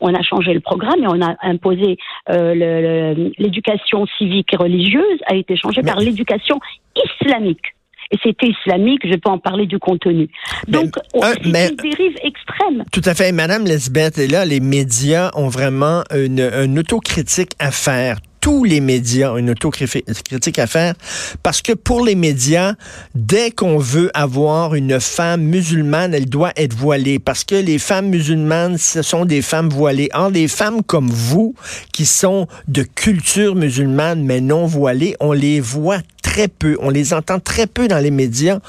on 0.00 0.14
a 0.14 0.22
changé 0.22 0.54
le 0.54 0.60
programme 0.60 1.02
et 1.02 1.08
on 1.08 1.20
a 1.20 1.36
imposé 1.42 1.98
euh, 2.30 3.14
l'éducation 3.38 4.06
civique 4.18 4.52
et 4.52 4.56
religieuse 4.56 5.18
a 5.26 5.34
été 5.34 5.56
changée 5.56 5.82
par 5.82 5.98
l'éducation 5.98 6.58
islamique 6.96 7.74
et 8.12 8.18
c'était 8.24 8.48
islamique, 8.48 9.02
je 9.04 9.14
peux 9.16 9.30
en 9.30 9.38
parler 9.38 9.66
du 9.66 9.78
contenu. 9.78 10.28
Donc, 10.66 10.96
c'est 11.14 11.44
une 11.44 11.52
dérive 11.52 12.16
extrême. 12.24 12.84
Tout 12.92 13.02
à 13.04 13.14
fait. 13.14 13.30
Madame 13.30 13.64
Lesbeth, 13.64 14.18
et 14.18 14.26
là, 14.26 14.44
les 14.44 14.58
médias 14.58 15.30
ont 15.34 15.48
vraiment 15.48 16.02
une, 16.12 16.40
une 16.40 16.78
autocritique 16.80 17.52
à 17.60 17.70
faire 17.70 18.18
tous 18.40 18.64
les 18.64 18.80
médias 18.80 19.36
une 19.36 19.50
autocritique 19.50 20.58
à 20.58 20.66
faire 20.66 20.94
parce 21.42 21.62
que 21.62 21.72
pour 21.72 22.04
les 22.04 22.14
médias, 22.14 22.74
dès 23.14 23.50
qu'on 23.50 23.78
veut 23.78 24.10
avoir 24.14 24.74
une 24.74 24.98
femme 25.00 25.42
musulmane, 25.42 26.14
elle 26.14 26.28
doit 26.28 26.52
être 26.56 26.74
voilée 26.74 27.18
parce 27.18 27.44
que 27.44 27.54
les 27.54 27.78
femmes 27.78 28.08
musulmanes, 28.08 28.78
ce 28.78 29.02
sont 29.02 29.24
des 29.24 29.42
femmes 29.42 29.68
voilées. 29.68 30.08
Or, 30.14 30.30
des 30.30 30.48
femmes 30.48 30.82
comme 30.82 31.08
vous, 31.08 31.54
qui 31.92 32.06
sont 32.06 32.46
de 32.68 32.82
culture 32.82 33.54
musulmane 33.54 34.24
mais 34.24 34.40
non 34.40 34.66
voilées, 34.66 35.16
on 35.20 35.32
les 35.32 35.60
voit 35.60 36.00
très 36.22 36.48
peu, 36.48 36.76
on 36.80 36.90
les 36.90 37.12
entend 37.12 37.40
très 37.40 37.66
peu 37.66 37.88
dans 37.88 37.98
les 37.98 38.10
médias. 38.10 38.60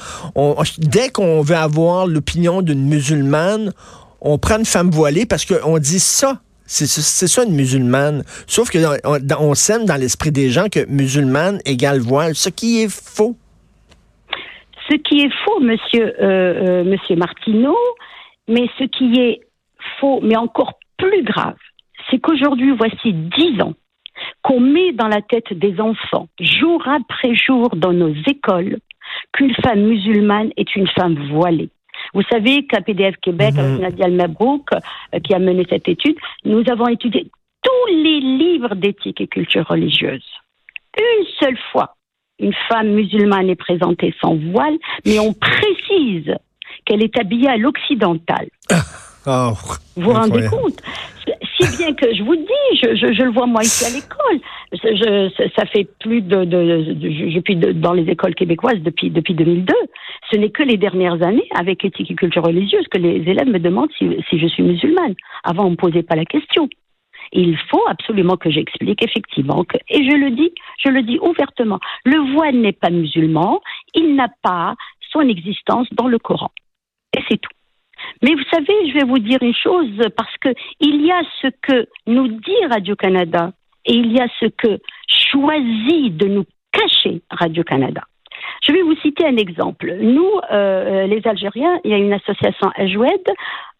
dès 0.78 1.08
qu'on 1.08 1.42
veut 1.42 1.56
avoir 1.56 2.06
l'opinion 2.06 2.62
d'une 2.62 2.86
musulmane, 2.86 3.72
on 4.20 4.38
prend 4.38 4.58
une 4.58 4.64
femme 4.64 4.90
voilée 4.90 5.26
parce 5.26 5.44
qu'on 5.44 5.78
dit 5.78 6.00
ça 6.00 6.40
c'est 6.72 7.26
ça 7.26 7.44
une 7.44 7.54
musulmane. 7.54 8.22
Sauf 8.46 8.70
que 8.70 8.78
on, 9.38 9.54
sème 9.54 9.84
dans 9.84 9.96
l'esprit 9.96 10.32
des 10.32 10.48
gens 10.48 10.68
que 10.70 10.86
musulmane 10.88 11.58
égale 11.66 12.00
voile, 12.00 12.34
ce 12.34 12.48
qui 12.48 12.82
est 12.82 12.90
faux. 12.90 13.36
Ce 14.88 14.96
qui 14.96 15.20
est 15.20 15.32
faux, 15.44 15.60
monsieur, 15.60 16.14
euh, 16.20 16.22
euh, 16.22 16.84
monsieur 16.84 17.16
Martineau, 17.16 17.76
mais 18.48 18.66
ce 18.78 18.84
qui 18.84 19.20
est 19.20 19.40
faux, 20.00 20.20
mais 20.22 20.36
encore 20.36 20.78
plus 20.96 21.22
grave, 21.22 21.56
c'est 22.10 22.18
qu'aujourd'hui, 22.18 22.74
voici 22.76 23.12
dix 23.12 23.60
ans 23.60 23.74
qu'on 24.42 24.60
met 24.60 24.92
dans 24.92 25.08
la 25.08 25.20
tête 25.20 25.52
des 25.52 25.78
enfants, 25.80 26.28
jour 26.40 26.82
après 26.88 27.34
jour, 27.34 27.70
dans 27.76 27.92
nos 27.92 28.14
écoles, 28.26 28.78
qu'une 29.32 29.54
femme 29.62 29.82
musulmane 29.82 30.50
est 30.56 30.74
une 30.74 30.88
femme 30.88 31.16
voilée. 31.30 31.70
Vous 32.14 32.22
savez 32.30 32.66
qu'à 32.66 32.80
PDF 32.80 33.16
Québec, 33.22 33.54
avec 33.56 33.72
mhm. 33.72 33.80
Nadia 33.80 34.08
Mabrouk, 34.08 34.68
euh, 34.72 35.20
qui 35.20 35.34
a 35.34 35.38
mené 35.38 35.64
cette 35.68 35.88
étude, 35.88 36.16
nous 36.44 36.62
avons 36.70 36.88
étudié 36.88 37.30
tous 37.62 37.92
les 37.92 38.20
livres 38.20 38.74
d'éthique 38.74 39.20
et 39.20 39.26
culture 39.26 39.66
religieuse. 39.66 40.24
Une 40.98 41.26
seule 41.40 41.58
fois, 41.70 41.94
une 42.38 42.54
femme 42.68 42.88
musulmane 42.88 43.48
est 43.48 43.56
présentée 43.56 44.14
sans 44.20 44.34
voile, 44.34 44.76
mais 45.06 45.18
on 45.18 45.32
précise 45.32 46.34
qu'elle 46.84 47.02
est 47.02 47.16
habillée 47.18 47.48
à 47.48 47.56
l'occidental. 47.56 48.48
Oh, 49.24 49.52
vous 49.94 50.02
vous 50.02 50.12
rendez 50.12 50.48
compte? 50.48 50.82
Bien 51.78 51.94
que 51.94 52.12
je 52.12 52.22
vous 52.22 52.34
dis, 52.34 52.72
je, 52.72 53.22
le 53.22 53.30
vois 53.30 53.46
moi 53.46 53.62
ici 53.62 53.84
à 53.84 53.90
l'école. 53.90 54.40
ça 55.56 55.66
fait 55.66 55.88
plus 56.00 56.20
de, 56.20 56.44
je 56.44 57.40
suis 57.40 57.56
dans 57.56 57.92
les 57.92 58.10
écoles 58.10 58.34
québécoises 58.34 58.80
depuis 58.80 59.10
depuis 59.10 59.34
2002. 59.34 59.72
Ce 60.30 60.36
n'est 60.36 60.50
que 60.50 60.62
les 60.62 60.76
dernières 60.76 61.22
années, 61.22 61.48
avec 61.54 61.84
éthique 61.84 62.10
et 62.10 62.14
culture 62.14 62.44
religieuse, 62.44 62.86
que 62.88 62.98
les 62.98 63.28
élèves 63.30 63.48
me 63.48 63.58
demandent 63.58 63.90
si, 63.98 64.08
je 64.32 64.46
suis 64.46 64.62
musulmane. 64.62 65.14
Avant, 65.44 65.66
on 65.66 65.70
ne 65.70 65.76
posait 65.76 66.02
pas 66.02 66.16
la 66.16 66.24
question. 66.24 66.68
il 67.32 67.56
faut 67.70 67.84
absolument 67.88 68.36
que 68.36 68.50
j'explique 68.50 69.02
effectivement 69.02 69.64
que, 69.64 69.76
et 69.88 70.04
je 70.04 70.16
le 70.16 70.30
dis, 70.30 70.52
je 70.84 70.90
le 70.90 71.02
dis 71.02 71.18
ouvertement, 71.20 71.80
le 72.04 72.18
voile 72.34 72.56
n'est 72.56 72.72
pas 72.72 72.90
musulman, 72.90 73.60
il 73.94 74.16
n'a 74.16 74.28
pas 74.42 74.74
son 75.10 75.20
existence 75.20 75.86
dans 75.92 76.08
le 76.08 76.18
Coran. 76.18 76.50
Et 77.16 77.20
c'est 77.28 77.38
tout. 77.38 77.61
Mais 78.22 78.34
vous 78.34 78.44
savez, 78.50 78.88
je 78.88 78.94
vais 78.94 79.04
vous 79.04 79.18
dire 79.18 79.38
une 79.42 79.54
chose, 79.54 79.90
parce 80.16 80.36
que 80.40 80.50
il 80.80 81.04
y 81.04 81.10
a 81.10 81.22
ce 81.40 81.48
que 81.62 81.86
nous 82.06 82.28
dit 82.28 82.66
Radio-Canada 82.70 83.52
et 83.86 83.94
il 83.94 84.12
y 84.12 84.20
a 84.20 84.26
ce 84.40 84.46
que 84.46 84.78
choisit 85.08 86.16
de 86.16 86.28
nous 86.28 86.44
cacher 86.72 87.22
Radio-Canada. 87.30 88.02
Je 88.66 88.72
vais 88.72 88.82
vous 88.82 88.94
citer 88.96 89.26
un 89.26 89.36
exemple. 89.36 89.92
Nous, 90.00 90.30
euh, 90.52 91.06
les 91.06 91.20
Algériens, 91.26 91.80
il 91.84 91.90
y 91.90 91.94
a 91.94 91.98
une 91.98 92.12
association 92.12 92.70
Ajoued, 92.76 93.28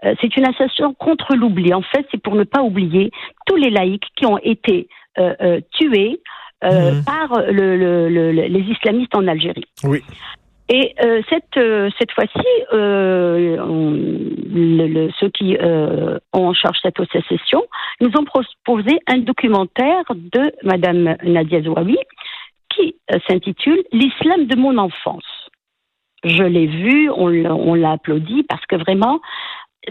euh, 0.05 0.15
c'est 0.21 0.37
une 0.37 0.47
association 0.47 0.95
contre 0.95 1.37
l'oubli. 1.37 1.73
En 1.73 1.83
fait, 1.83 2.07
c'est 2.11 2.21
pour 2.21 2.35
ne 2.35 2.45
pas 2.45 2.63
oublier 2.63 3.11
tous 3.47 3.57
les 3.57 3.71
laïcs 3.71 4.07
qui 4.17 4.27
ont 4.27 4.39
été 4.39 4.89
euh, 5.19 5.61
tués 5.73 6.21
mmh. 6.65 7.05
par 7.05 7.41
les 7.49 8.65
islamistes 8.71 9.15
en 9.15 9.27
Algérie. 9.29 9.67
Oui. 9.85 10.03
Et 10.75 10.95
euh, 11.05 11.21
cette, 11.29 11.59
euh, 11.59 11.91
cette 11.99 12.13
fois-ci, 12.13 12.47
euh, 12.73 13.59
ceux 15.21 15.29
qui 15.29 15.55
ont 15.61 16.19
en 16.33 16.55
charge 16.55 16.79
cette 16.81 16.99
association 16.99 17.63
nous 18.01 18.11
ont 18.19 18.25
proposé 18.25 18.99
un 19.07 19.19
documentaire 19.19 20.05
de 20.15 20.51
Madame 20.63 21.17
Nadia 21.25 21.61
Zouawi 21.61 21.99
qui 22.71 22.97
s'intitule 23.29 23.83
L'islam 23.93 24.47
de 24.47 24.57
mon 24.57 24.79
enfance. 24.79 25.51
Je 26.25 26.43
l'ai 26.43 26.67
vu, 26.67 27.11
on 27.11 27.75
l'a 27.75 27.91
applaudi 27.91 28.43
parce 28.45 28.65
que 28.65 28.77
vraiment, 28.77 29.21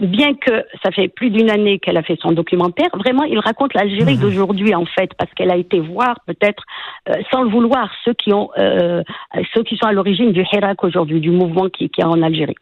bien 0.00 0.34
que 0.34 0.64
ça 0.82 0.90
fait 0.90 1.08
plus 1.08 1.30
d'une 1.30 1.50
année 1.50 1.78
qu'elle 1.78 1.96
a 1.96 2.02
fait 2.02 2.18
son 2.20 2.32
documentaire, 2.32 2.88
vraiment, 2.94 3.24
il 3.24 3.38
raconte 3.38 3.74
l'Algérie 3.74 4.14
mhm. 4.16 4.20
d'aujourd'hui 4.20 4.74
en 4.74 4.86
fait, 4.86 5.10
parce 5.18 5.32
qu'elle 5.34 5.50
a 5.50 5.56
été 5.56 5.80
voir 5.80 6.16
peut-être, 6.26 6.62
euh, 7.08 7.14
sans 7.30 7.42
le 7.42 7.50
vouloir, 7.50 7.90
ceux 8.04 8.14
qui 8.14 8.32
ont, 8.32 8.50
euh, 8.58 9.02
ceux 9.54 9.62
qui 9.62 9.76
sont 9.76 9.86
à 9.86 9.92
l'origine 9.92 10.32
du 10.32 10.44
Hirak 10.50 10.82
aujourd'hui, 10.84 11.20
du 11.20 11.30
mouvement 11.30 11.68
qui, 11.68 11.90
qui 11.90 12.00
est 12.00 12.04
en 12.04 12.22
Algérie. 12.22 12.56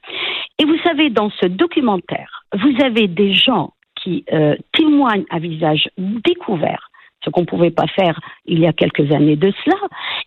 Et 0.59 0.65
vous 0.65 0.79
savez, 0.83 1.11
dans 1.11 1.31
ce 1.31 1.47
documentaire, 1.47 2.45
vous 2.55 2.85
avez 2.85 3.07
des 3.07 3.33
gens 3.33 3.73
qui 4.03 4.25
euh, 4.33 4.57
témoignent 4.73 5.27
à 5.31 5.39
visage 5.39 5.89
découvert 5.99 6.90
ce 7.25 7.31
qu'on 7.31 7.43
ne 7.43 7.47
pouvait 7.47 7.71
pas 7.71 7.87
faire 7.87 8.19
il 8.47 8.59
y 8.59 8.67
a 8.67 8.73
quelques 8.73 9.13
années 9.13 9.37
de 9.37 9.53
cela, 9.65 9.77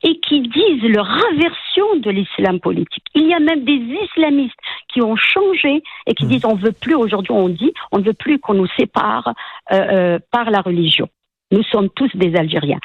et 0.03 0.19
qui 0.19 0.41
disent 0.41 0.83
leur 0.83 1.09
aversion 1.31 1.95
de 1.97 2.12
l'islam 2.12 2.59
politique. 2.59 3.03
Il 3.15 3.27
y 3.27 3.33
a 3.33 3.39
même 3.39 3.63
des 3.63 3.81
islamistes 4.03 4.57
qui 4.91 5.01
ont 5.01 5.15
changé 5.15 5.81
et 6.07 6.13
qui 6.13 6.25
mmh. 6.25 6.29
disent 6.29 6.45
on 6.45 6.55
veut 6.55 6.71
plus, 6.71 6.95
aujourd'hui 6.95 7.31
on 7.31 7.50
dit, 7.50 7.73
on 7.91 8.00
ne 8.00 8.03
veut 8.03 8.13
plus 8.13 8.39
qu'on 8.39 8.53
nous 8.53 8.67
sépare 8.77 9.33
euh, 9.71 9.75
euh, 9.75 10.19
par 10.31 10.50
la 10.51 10.62
religion. 10.62 11.07
Nous 11.51 11.63
sommes 11.63 11.89
tous 11.89 12.09
des 12.15 12.35
Algériens. 12.35 12.79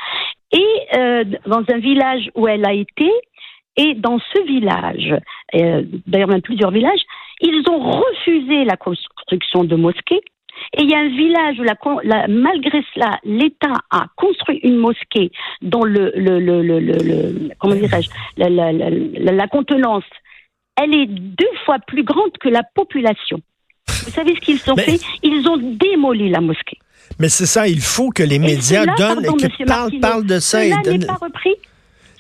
Et 0.53 0.67
euh, 0.97 1.25
dans 1.47 1.65
un 1.71 1.79
village 1.79 2.31
où 2.35 2.49
elle 2.49 2.67
a 2.67 2.73
été, 2.73 3.11
et 3.77 3.95
dans 3.95 4.19
ce 4.19 4.45
village, 4.45 5.15
d'ailleurs 6.07 6.29
même 6.29 6.43
plusieurs 6.43 6.73
villages, 6.73 7.01
ils 7.41 7.63
ont 7.71 7.79
refusé 7.79 8.65
la 8.65 8.77
construction 8.77 9.63
de 9.63 9.77
mosquées 9.77 10.21
et 10.77 10.83
il 10.83 10.91
y 10.91 10.95
a 10.95 10.99
un 10.99 11.09
village 11.09 11.59
où, 11.59 11.65
la, 12.05 12.29
malgré 12.29 12.83
cela, 12.95 13.19
l'État 13.25 13.75
a 13.91 14.07
construit 14.17 14.59
une 14.63 14.77
mosquée 14.77 15.31
dont 15.63 15.85
le, 15.85 16.13
le, 16.15 16.39
le, 16.39 16.61
le 16.61 17.51
comment 17.59 17.75
dirais-je, 17.75 18.09
la, 18.37 19.49
contenance, 19.49 20.05
elle 20.77 20.95
est 20.95 21.07
deux 21.07 21.47
fois 21.65 21.79
plus 21.87 22.05
grande 22.05 22.37
que 22.41 22.49
la 22.49 22.63
population. 22.75 23.41
Vous 23.87 24.11
savez 24.11 24.35
ce 24.35 24.41
qu'ils 24.41 24.71
ont 24.71 24.77
fait? 24.77 25.01
Ils 25.23 25.49
ont 25.49 25.57
démoli 25.57 26.29
la 26.31 26.41
mosquée. 26.41 26.79
Mais 27.19 27.29
c'est 27.29 27.47
ça, 27.47 27.67
il 27.67 27.81
faut 27.81 28.11
que 28.11 28.23
les 28.23 28.39
médias 28.39 28.85
donnent, 28.85 29.25
et 29.25 29.29
que 29.29 29.65
parlent, 29.65 29.99
parlent, 30.01 30.27
de 30.27 30.39
ça. 30.39 30.63
Cela 30.63 30.83
n'est 30.83 31.07
pas 31.07 31.15
repris. 31.15 31.55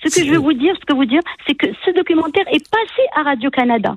Ce 0.02 0.08
que 0.08 0.24
je 0.24 0.30
veux 0.30 0.38
vous 0.38 0.54
dire, 0.54 0.74
ce 0.80 0.86
que 0.86 0.94
vous 0.94 1.04
dire, 1.04 1.20
c'est 1.46 1.54
que 1.54 1.66
ce 1.84 1.90
documentaire 1.94 2.46
est 2.48 2.66
passé 2.70 3.02
à 3.14 3.22
Radio 3.22 3.50
Canada, 3.50 3.96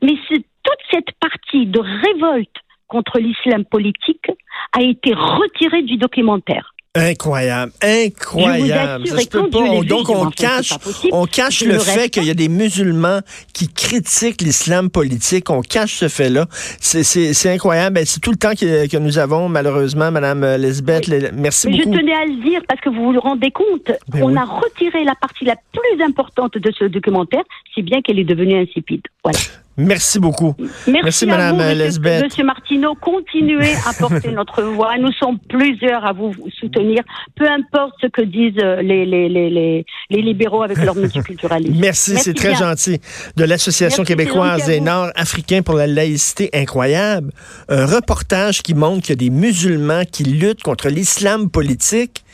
mais 0.00 0.14
c'est 0.28 0.42
toute 0.62 0.82
cette 0.90 1.10
partie 1.20 1.66
de 1.66 1.80
révolte 1.80 2.56
contre 2.90 3.18
l'islam 3.18 3.64
politique 3.64 4.26
a 4.72 4.82
été 4.82 5.14
retiré 5.14 5.82
du 5.82 5.96
documentaire. 5.96 6.74
Incroyable, 6.96 7.70
incroyable. 7.82 9.06
Je 9.06 9.14
vous 9.14 9.26
pas. 9.26 9.84
donc 9.84 10.08
on 10.08 10.28
cache, 10.28 10.72
on 11.12 11.24
cache 11.24 11.62
le 11.62 11.78
fait 11.78 12.10
qu'il 12.10 12.24
y 12.24 12.30
a 12.30 12.34
des 12.34 12.48
musulmans 12.48 13.20
qui 13.54 13.72
critiquent 13.72 14.42
l'islam 14.42 14.90
politique. 14.90 15.50
On 15.50 15.60
cache 15.60 15.94
ce 15.94 16.08
fait-là. 16.08 16.46
C'est 16.80 17.48
incroyable. 17.48 17.94
Ben, 17.94 18.04
c'est 18.04 18.18
tout 18.18 18.32
le 18.32 18.36
temps 18.36 18.54
que, 18.58 18.88
que, 18.88 18.96
nous 18.96 19.18
avons, 19.18 19.48
malheureusement, 19.48 20.10
Madame 20.10 20.44
Lisbeth. 20.56 21.06
Merci 21.32 21.68
Mais 21.68 21.76
beaucoup. 21.76 21.92
Je 21.92 22.00
tenais 22.00 22.12
à 22.12 22.26
le 22.26 22.42
dire 22.42 22.60
parce 22.66 22.80
que 22.80 22.88
vous 22.88 23.12
vous 23.12 23.20
rendez 23.20 23.52
compte. 23.52 23.92
Ben 24.08 24.24
on 24.24 24.34
a 24.34 24.44
retiré 24.44 25.04
la 25.04 25.14
partie 25.14 25.44
la 25.44 25.54
plus 25.54 26.02
importante 26.02 26.58
de 26.58 26.72
ce 26.76 26.86
documentaire, 26.86 27.44
si 27.72 27.82
bien 27.82 28.02
qu'elle 28.02 28.18
est 28.18 28.24
devenue 28.24 28.60
insipide. 28.60 29.02
Voilà. 29.22 29.38
Merci 29.80 30.18
beaucoup. 30.18 30.54
Merci, 30.86 31.26
Madame 31.26 31.56
vous, 31.56 32.00
Monsieur 32.24 32.44
Martineau, 32.44 32.94
continuez 32.94 33.72
à 33.86 33.92
porter 33.94 34.30
notre 34.32 34.62
voix. 34.62 34.96
Nous 34.98 35.12
sommes 35.12 35.38
plusieurs 35.48 36.04
à 36.04 36.12
vous 36.12 36.34
soutenir, 36.58 37.02
peu 37.34 37.46
importe 37.48 37.94
ce 38.02 38.06
que 38.08 38.22
disent 38.22 38.62
euh, 38.62 38.82
les, 38.82 39.06
les, 39.06 39.28
les, 39.28 39.84
les, 40.10 40.22
libéraux 40.22 40.62
avec 40.62 40.78
leur 40.78 40.94
multiculturalisme. 40.94 41.80
Merci, 41.80 42.16
c'est 42.18 42.34
très 42.34 42.54
gentil. 42.54 43.00
De 43.36 43.44
l'Association 43.44 44.04
québécoise 44.04 44.66
des 44.66 44.80
Nord-Africains 44.80 45.62
pour 45.62 45.76
la 45.76 45.86
laïcité, 45.86 46.50
incroyable. 46.52 47.32
Un 47.68 47.86
reportage 47.86 48.62
qui 48.62 48.74
montre 48.74 49.02
qu'il 49.02 49.10
y 49.10 49.12
a 49.12 49.16
des 49.16 49.30
musulmans 49.30 50.02
qui 50.10 50.24
luttent 50.24 50.62
contre 50.62 50.88
l'islam 50.88 51.50
politique. 51.50 52.24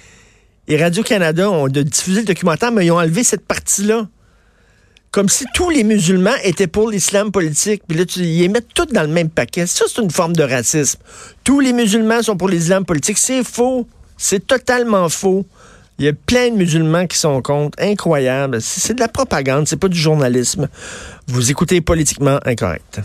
Et 0.69 0.77
Radio-Canada 0.77 1.49
ont 1.49 1.69
diffusé 1.69 2.21
le 2.21 2.27
documentaire, 2.27 2.73
mais 2.73 2.87
ils 2.87 2.91
ont 2.91 2.99
enlevé 2.99 3.23
cette 3.23 3.47
partie-là 3.47 4.09
comme 5.11 5.29
si 5.29 5.45
tous 5.55 5.71
les 5.71 5.85
musulmans 5.85 6.35
étaient 6.43 6.67
pour 6.67 6.91
l'islam 6.91 7.33
politique. 7.33 7.83
Puis 7.89 7.97
là, 7.97 8.05
tu, 8.05 8.21
les 8.21 8.49
mettent 8.49 8.75
tous 8.75 8.87
dans 8.87 9.03
le 9.03 9.09
même 9.09 9.31
paquet. 9.31 9.67
Ça, 9.67 9.85
c'est 9.89 10.03
une 10.03 10.11
forme 10.11 10.35
de 10.35 10.43
racisme. 10.43 10.99
Tous 11.43 11.61
les 11.61 11.73
musulmans 11.73 12.23
sont 12.23 12.37
pour 12.37 12.49
l'islam 12.49 12.85
politique. 12.85 13.19
C'est 13.19 13.43
faux. 13.43 13.87
C'est 14.17 14.47
totalement 14.47 15.09
faux. 15.09 15.47
Il 15.99 16.05
y 16.05 16.09
a 16.09 16.13
plein 16.13 16.51
de 16.51 16.57
musulmans 16.57 17.07
qui 17.07 17.17
sont 17.17 17.41
contre. 17.41 17.79
Incroyable. 17.81 18.61
C'est 18.61 18.95
de 18.95 19.01
la 19.01 19.09
propagande, 19.09 19.67
c'est 19.67 19.79
pas 19.79 19.89
du 19.89 19.99
journalisme. 19.99 20.69
Vous 21.27 21.51
écoutez 21.51 21.81
politiquement 21.81 22.39
incorrect. 22.45 23.01